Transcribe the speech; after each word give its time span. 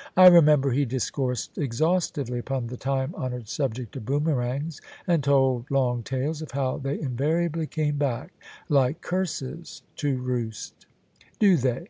"I 0.16 0.28
remember 0.28 0.70
he 0.70 0.84
discoursed 0.84 1.58
exhaustively 1.58 2.38
upon 2.38 2.68
the 2.68 2.76
time 2.76 3.12
honoured 3.16 3.48
subject 3.48 3.96
of 3.96 4.04
boomerangs, 4.06 4.80
and 5.04 5.24
told 5.24 5.68
long 5.68 6.04
tales 6.04 6.40
of 6.40 6.52
how 6.52 6.78
they 6.78 7.00
invariably 7.00 7.66
came 7.66 7.96
back, 7.96 8.32
like 8.68 9.00
curses, 9.00 9.82
to 9.96 10.16
roost" 10.18 10.86
"Do 11.40 11.56
they? 11.56 11.88